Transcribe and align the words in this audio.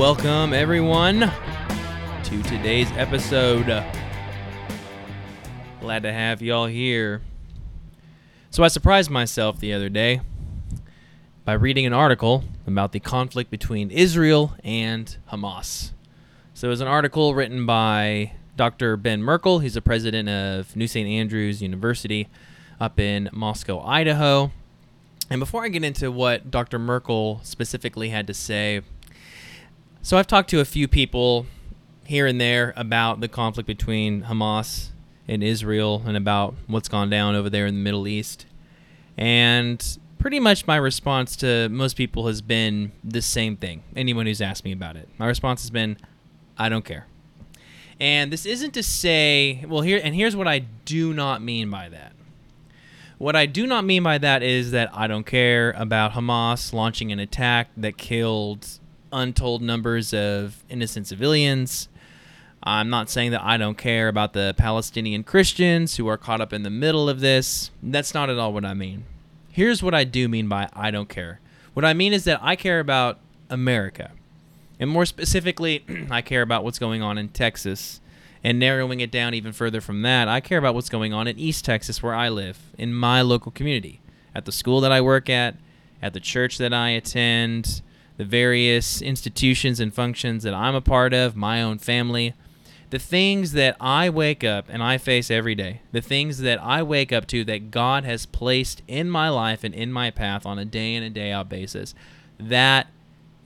welcome 0.00 0.54
everyone 0.54 1.30
to 2.24 2.42
today's 2.44 2.90
episode. 2.92 3.66
Glad 5.78 6.04
to 6.04 6.10
have 6.10 6.40
y'all 6.40 6.64
here. 6.64 7.20
So, 8.48 8.62
I 8.62 8.68
surprised 8.68 9.10
myself 9.10 9.60
the 9.60 9.74
other 9.74 9.90
day 9.90 10.22
by 11.44 11.52
reading 11.52 11.84
an 11.84 11.92
article 11.92 12.44
about 12.66 12.92
the 12.92 12.98
conflict 12.98 13.50
between 13.50 13.90
Israel 13.90 14.54
and 14.64 15.14
Hamas. 15.30 15.90
So, 16.54 16.68
it 16.68 16.70
was 16.70 16.80
an 16.80 16.88
article 16.88 17.34
written 17.34 17.66
by 17.66 18.32
Dr. 18.56 18.96
Ben 18.96 19.22
Merkle. 19.22 19.58
He's 19.58 19.74
the 19.74 19.82
president 19.82 20.30
of 20.30 20.74
New 20.74 20.86
St. 20.86 21.06
Andrews 21.06 21.60
University 21.60 22.26
up 22.80 22.98
in 22.98 23.28
Moscow, 23.34 23.84
Idaho. 23.84 24.50
And 25.28 25.40
before 25.40 25.62
I 25.62 25.68
get 25.68 25.84
into 25.84 26.10
what 26.10 26.50
Dr. 26.50 26.78
Merkle 26.78 27.40
specifically 27.44 28.08
had 28.08 28.26
to 28.28 28.32
say, 28.34 28.80
so 30.02 30.16
I've 30.16 30.26
talked 30.26 30.50
to 30.50 30.60
a 30.60 30.64
few 30.64 30.88
people 30.88 31.46
here 32.04 32.26
and 32.26 32.40
there 32.40 32.72
about 32.76 33.20
the 33.20 33.28
conflict 33.28 33.66
between 33.66 34.22
Hamas 34.22 34.88
and 35.28 35.44
Israel 35.44 36.02
and 36.06 36.16
about 36.16 36.54
what's 36.66 36.88
gone 36.88 37.10
down 37.10 37.36
over 37.36 37.48
there 37.48 37.66
in 37.66 37.74
the 37.74 37.80
Middle 37.80 38.08
East. 38.08 38.46
And 39.16 39.98
pretty 40.18 40.40
much 40.40 40.66
my 40.66 40.76
response 40.76 41.36
to 41.36 41.68
most 41.68 41.96
people 41.96 42.26
has 42.26 42.42
been 42.42 42.92
the 43.04 43.22
same 43.22 43.56
thing. 43.56 43.82
Anyone 43.94 44.26
who's 44.26 44.40
asked 44.40 44.64
me 44.64 44.72
about 44.72 44.96
it. 44.96 45.08
My 45.18 45.26
response 45.26 45.62
has 45.62 45.70
been 45.70 45.98
I 46.58 46.68
don't 46.68 46.84
care. 46.84 47.06
And 48.00 48.32
this 48.32 48.46
isn't 48.46 48.72
to 48.72 48.82
say, 48.82 49.64
well, 49.68 49.82
here 49.82 50.00
and 50.02 50.14
here's 50.14 50.34
what 50.34 50.48
I 50.48 50.60
do 50.84 51.12
not 51.12 51.42
mean 51.42 51.70
by 51.70 51.90
that. 51.90 52.12
What 53.18 53.36
I 53.36 53.44
do 53.44 53.66
not 53.66 53.84
mean 53.84 54.02
by 54.02 54.16
that 54.18 54.42
is 54.42 54.70
that 54.70 54.90
I 54.94 55.06
don't 55.06 55.26
care 55.26 55.72
about 55.76 56.12
Hamas 56.12 56.72
launching 56.72 57.12
an 57.12 57.18
attack 57.18 57.68
that 57.76 57.98
killed 57.98 58.66
untold 59.12 59.62
numbers 59.62 60.12
of 60.12 60.62
innocent 60.68 61.06
civilians. 61.06 61.88
I'm 62.62 62.90
not 62.90 63.08
saying 63.08 63.30
that 63.30 63.42
I 63.42 63.56
don't 63.56 63.78
care 63.78 64.08
about 64.08 64.32
the 64.34 64.54
Palestinian 64.56 65.24
Christians 65.24 65.96
who 65.96 66.06
are 66.08 66.18
caught 66.18 66.40
up 66.40 66.52
in 66.52 66.62
the 66.62 66.70
middle 66.70 67.08
of 67.08 67.20
this. 67.20 67.70
That's 67.82 68.12
not 68.12 68.28
at 68.28 68.38
all 68.38 68.52
what 68.52 68.64
I 68.64 68.74
mean. 68.74 69.04
Here's 69.50 69.82
what 69.82 69.94
I 69.94 70.04
do 70.04 70.28
mean 70.28 70.48
by 70.48 70.68
I 70.72 70.90
don't 70.90 71.08
care. 71.08 71.40
What 71.74 71.84
I 71.84 71.94
mean 71.94 72.12
is 72.12 72.24
that 72.24 72.38
I 72.42 72.56
care 72.56 72.80
about 72.80 73.18
America. 73.48 74.12
And 74.78 74.90
more 74.90 75.06
specifically, 75.06 75.84
I 76.10 76.22
care 76.22 76.42
about 76.42 76.64
what's 76.64 76.78
going 76.78 77.02
on 77.02 77.18
in 77.18 77.28
Texas 77.28 78.00
and 78.42 78.58
narrowing 78.58 79.00
it 79.00 79.10
down 79.10 79.34
even 79.34 79.52
further 79.52 79.80
from 79.80 80.02
that, 80.02 80.28
I 80.28 80.40
care 80.40 80.58
about 80.58 80.74
what's 80.74 80.88
going 80.88 81.12
on 81.12 81.26
in 81.26 81.38
East 81.38 81.64
Texas, 81.64 82.02
where 82.02 82.14
I 82.14 82.28
live, 82.28 82.58
in 82.78 82.94
my 82.94 83.22
local 83.22 83.52
community, 83.52 84.00
at 84.34 84.44
the 84.46 84.52
school 84.52 84.80
that 84.80 84.92
I 84.92 85.00
work 85.00 85.28
at, 85.28 85.56
at 86.00 86.14
the 86.14 86.20
church 86.20 86.56
that 86.58 86.72
I 86.72 86.90
attend, 86.90 87.82
the 88.20 88.26
various 88.26 89.00
institutions 89.00 89.80
and 89.80 89.94
functions 89.94 90.42
that 90.42 90.52
I'm 90.52 90.74
a 90.74 90.82
part 90.82 91.14
of, 91.14 91.34
my 91.34 91.62
own 91.62 91.78
family. 91.78 92.34
The 92.90 92.98
things 92.98 93.52
that 93.52 93.78
I 93.80 94.10
wake 94.10 94.44
up 94.44 94.66
and 94.68 94.82
I 94.82 94.98
face 94.98 95.30
every 95.30 95.54
day, 95.54 95.80
the 95.90 96.02
things 96.02 96.40
that 96.40 96.62
I 96.62 96.82
wake 96.82 97.14
up 97.14 97.26
to 97.28 97.44
that 97.44 97.70
God 97.70 98.04
has 98.04 98.26
placed 98.26 98.82
in 98.86 99.08
my 99.08 99.30
life 99.30 99.64
and 99.64 99.74
in 99.74 99.90
my 99.90 100.10
path 100.10 100.44
on 100.44 100.58
a 100.58 100.66
day 100.66 100.94
in 100.96 101.02
and 101.02 101.14
day 101.14 101.32
out 101.32 101.48
basis, 101.48 101.94
that 102.38 102.88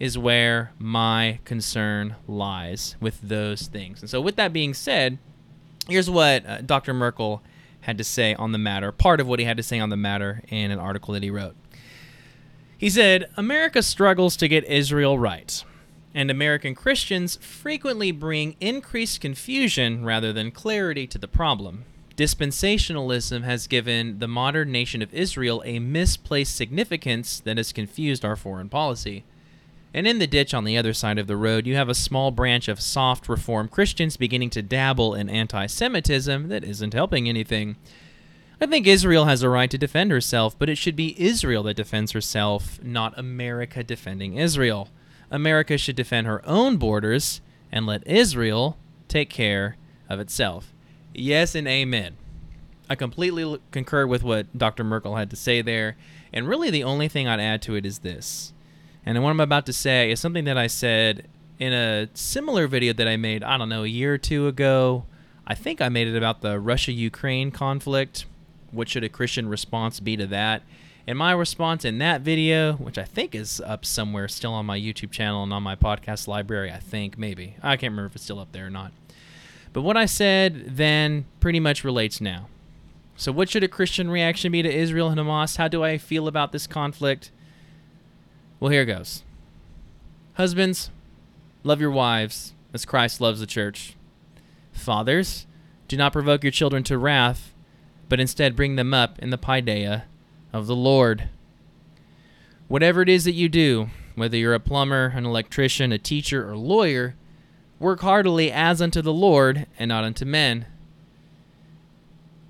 is 0.00 0.18
where 0.18 0.72
my 0.76 1.38
concern 1.44 2.16
lies 2.26 2.96
with 2.98 3.20
those 3.22 3.68
things. 3.68 4.00
And 4.00 4.10
so, 4.10 4.20
with 4.20 4.34
that 4.34 4.52
being 4.52 4.74
said, 4.74 5.18
here's 5.88 6.10
what 6.10 6.44
uh, 6.44 6.62
Dr. 6.62 6.92
Merkle 6.92 7.44
had 7.82 7.96
to 7.98 8.02
say 8.02 8.34
on 8.34 8.50
the 8.50 8.58
matter, 8.58 8.90
part 8.90 9.20
of 9.20 9.28
what 9.28 9.38
he 9.38 9.44
had 9.44 9.56
to 9.56 9.62
say 9.62 9.78
on 9.78 9.90
the 9.90 9.96
matter 9.96 10.42
in 10.48 10.72
an 10.72 10.80
article 10.80 11.14
that 11.14 11.22
he 11.22 11.30
wrote. 11.30 11.54
He 12.84 12.90
said, 12.90 13.30
America 13.38 13.82
struggles 13.82 14.36
to 14.36 14.46
get 14.46 14.62
Israel 14.64 15.18
right, 15.18 15.64
and 16.12 16.30
American 16.30 16.74
Christians 16.74 17.36
frequently 17.36 18.10
bring 18.10 18.56
increased 18.60 19.22
confusion 19.22 20.04
rather 20.04 20.34
than 20.34 20.50
clarity 20.50 21.06
to 21.06 21.16
the 21.16 21.26
problem. 21.26 21.86
Dispensationalism 22.14 23.42
has 23.42 23.68
given 23.68 24.18
the 24.18 24.28
modern 24.28 24.70
nation 24.70 25.00
of 25.00 25.14
Israel 25.14 25.62
a 25.64 25.78
misplaced 25.78 26.54
significance 26.54 27.40
that 27.40 27.56
has 27.56 27.72
confused 27.72 28.22
our 28.22 28.36
foreign 28.36 28.68
policy. 28.68 29.24
And 29.94 30.06
in 30.06 30.18
the 30.18 30.26
ditch 30.26 30.52
on 30.52 30.64
the 30.64 30.76
other 30.76 30.92
side 30.92 31.16
of 31.18 31.26
the 31.26 31.38
road, 31.38 31.66
you 31.66 31.76
have 31.76 31.88
a 31.88 31.94
small 31.94 32.32
branch 32.32 32.68
of 32.68 32.82
soft 32.82 33.30
reform 33.30 33.68
Christians 33.68 34.18
beginning 34.18 34.50
to 34.50 34.60
dabble 34.60 35.14
in 35.14 35.30
anti 35.30 35.64
Semitism 35.68 36.48
that 36.48 36.64
isn't 36.64 36.92
helping 36.92 37.30
anything. 37.30 37.76
I 38.60 38.66
think 38.66 38.86
Israel 38.86 39.24
has 39.24 39.42
a 39.42 39.48
right 39.48 39.70
to 39.70 39.78
defend 39.78 40.10
herself, 40.10 40.58
but 40.58 40.68
it 40.68 40.78
should 40.78 40.96
be 40.96 41.20
Israel 41.20 41.64
that 41.64 41.76
defends 41.76 42.12
herself, 42.12 42.82
not 42.82 43.18
America 43.18 43.82
defending 43.82 44.36
Israel. 44.36 44.88
America 45.30 45.76
should 45.76 45.96
defend 45.96 46.26
her 46.26 46.46
own 46.46 46.76
borders 46.76 47.40
and 47.72 47.86
let 47.86 48.06
Israel 48.06 48.78
take 49.08 49.28
care 49.28 49.76
of 50.08 50.20
itself. 50.20 50.72
Yes 51.12 51.54
and 51.54 51.66
amen. 51.66 52.16
I 52.88 52.94
completely 52.94 53.60
concur 53.70 54.06
with 54.06 54.22
what 54.22 54.56
Dr. 54.56 54.84
Merkle 54.84 55.16
had 55.16 55.30
to 55.30 55.36
say 55.36 55.62
there, 55.62 55.96
and 56.32 56.48
really 56.48 56.70
the 56.70 56.84
only 56.84 57.08
thing 57.08 57.26
I'd 57.26 57.40
add 57.40 57.62
to 57.62 57.74
it 57.74 57.84
is 57.84 58.00
this. 58.00 58.52
And 59.04 59.22
what 59.22 59.30
I'm 59.30 59.40
about 59.40 59.66
to 59.66 59.72
say 59.72 60.10
is 60.10 60.20
something 60.20 60.44
that 60.44 60.58
I 60.58 60.66
said 60.66 61.28
in 61.58 61.72
a 61.72 62.08
similar 62.14 62.66
video 62.66 62.92
that 62.92 63.08
I 63.08 63.16
made, 63.16 63.42
I 63.42 63.58
don't 63.58 63.68
know, 63.68 63.84
a 63.84 63.88
year 63.88 64.14
or 64.14 64.18
two 64.18 64.46
ago. 64.46 65.06
I 65.46 65.54
think 65.54 65.80
I 65.80 65.88
made 65.88 66.08
it 66.08 66.16
about 66.16 66.40
the 66.40 66.58
Russia 66.58 66.92
Ukraine 66.92 67.50
conflict. 67.50 68.26
What 68.74 68.88
should 68.88 69.04
a 69.04 69.08
Christian 69.08 69.48
response 69.48 70.00
be 70.00 70.16
to 70.16 70.26
that? 70.26 70.62
And 71.06 71.18
my 71.18 71.32
response 71.32 71.84
in 71.84 71.98
that 71.98 72.22
video, 72.22 72.74
which 72.74 72.96
I 72.96 73.04
think 73.04 73.34
is 73.34 73.60
up 73.60 73.84
somewhere 73.84 74.26
still 74.26 74.52
on 74.52 74.66
my 74.66 74.78
YouTube 74.78 75.10
channel 75.10 75.42
and 75.42 75.52
on 75.52 75.62
my 75.62 75.76
podcast 75.76 76.26
library, 76.26 76.72
I 76.72 76.78
think, 76.78 77.18
maybe. 77.18 77.56
I 77.62 77.76
can't 77.76 77.92
remember 77.92 78.06
if 78.06 78.16
it's 78.16 78.24
still 78.24 78.40
up 78.40 78.52
there 78.52 78.66
or 78.66 78.70
not. 78.70 78.92
But 79.74 79.82
what 79.82 79.96
I 79.96 80.06
said 80.06 80.76
then 80.76 81.26
pretty 81.40 81.60
much 81.60 81.84
relates 81.84 82.20
now. 82.20 82.48
So, 83.16 83.32
what 83.32 83.48
should 83.48 83.62
a 83.62 83.68
Christian 83.68 84.10
reaction 84.10 84.50
be 84.50 84.62
to 84.62 84.74
Israel 84.74 85.08
and 85.08 85.20
Hamas? 85.20 85.56
How 85.56 85.68
do 85.68 85.84
I 85.84 85.98
feel 85.98 86.26
about 86.26 86.52
this 86.52 86.66
conflict? 86.66 87.30
Well, 88.58 88.72
here 88.72 88.84
goes. 88.84 89.22
Husbands, 90.34 90.90
love 91.62 91.80
your 91.80 91.90
wives 91.90 92.54
as 92.72 92.84
Christ 92.84 93.20
loves 93.20 93.40
the 93.40 93.46
church. 93.46 93.94
Fathers, 94.72 95.46
do 95.86 95.96
not 95.96 96.12
provoke 96.12 96.42
your 96.42 96.50
children 96.50 96.82
to 96.84 96.98
wrath, 96.98 97.53
but 98.08 98.20
instead 98.20 98.56
bring 98.56 98.76
them 98.76 98.92
up 98.94 99.18
in 99.18 99.30
the 99.30 99.38
paideia 99.38 100.04
of 100.52 100.66
the 100.66 100.76
Lord. 100.76 101.28
Whatever 102.68 103.02
it 103.02 103.08
is 103.08 103.24
that 103.24 103.32
you 103.32 103.48
do, 103.48 103.88
whether 104.14 104.36
you're 104.36 104.54
a 104.54 104.60
plumber, 104.60 105.12
an 105.14 105.26
electrician, 105.26 105.92
a 105.92 105.98
teacher, 105.98 106.48
or 106.48 106.56
lawyer, 106.56 107.14
work 107.78 108.00
heartily 108.00 108.50
as 108.50 108.80
unto 108.80 109.02
the 109.02 109.12
Lord 109.12 109.66
and 109.78 109.88
not 109.88 110.04
unto 110.04 110.24
men. 110.24 110.66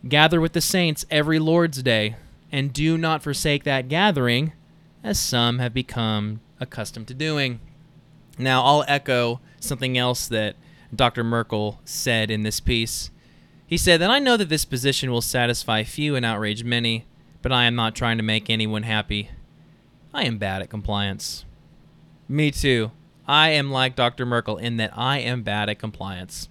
Gather 0.06 0.41
with 0.41 0.53
the 0.53 0.60
saints 0.60 1.06
every 1.10 1.38
Lord's 1.38 1.82
day, 1.82 2.16
and 2.53 2.72
do 2.72 2.98
not 2.98 3.22
forsake 3.22 3.65
that 3.65 3.88
gathering 3.88 4.53
as 5.03 5.19
some 5.19 5.59
have 5.59 5.72
become 5.72 6.41
accustomed 6.60 7.09
to 7.09 7.15
doing. 7.15 7.60
Now, 8.38 8.62
I'll 8.65 8.84
echo 8.86 9.41
something 9.60 9.97
else 9.97 10.28
that 10.28 10.56
Dr. 10.94 11.25
Merkle 11.25 11.81
said 11.84 12.31
in 12.31 12.42
this 12.42 12.60
piece. 12.60 13.10
He 13.75 13.79
said 13.79 14.01
that 14.03 14.11
I 14.12 14.21
know 14.21 14.37
that 14.37 14.49
this 14.49 14.65
position 14.65 15.11
will 15.11 15.21
satisfy 15.21 15.83
few 15.83 16.15
and 16.15 16.25
outrage 16.25 16.62
many, 16.62 17.07
but 17.43 17.51
I 17.51 17.65
am 17.65 17.75
not 17.75 17.97
trying 17.97 18.19
to 18.19 18.23
make 18.23 18.49
anyone 18.49 18.85
happy. 18.85 19.31
I 20.12 20.23
am 20.27 20.39
bad 20.39 20.62
at 20.62 20.71
compliance. 20.71 21.45
Me 22.29 22.53
too. 22.53 22.93
I 23.27 23.49
am 23.49 23.73
like 23.73 23.97
Dr. 23.97 24.27
Merkle 24.27 24.59
in 24.59 24.77
that 24.77 24.97
I 24.97 25.19
am 25.19 25.43
bad 25.43 25.69
at 25.69 25.81
compliance. 25.81 26.49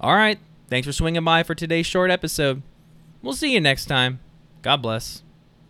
All 0.00 0.14
right, 0.14 0.38
thanks 0.68 0.86
for 0.86 0.92
swinging 0.92 1.24
by 1.24 1.42
for 1.42 1.56
today's 1.56 1.86
short 1.86 2.12
episode. 2.12 2.62
We'll 3.20 3.32
see 3.32 3.52
you 3.52 3.60
next 3.60 3.86
time. 3.86 4.20
God 4.62 4.80
bless. 4.80 5.24